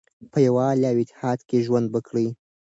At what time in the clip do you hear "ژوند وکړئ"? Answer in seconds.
1.65-2.27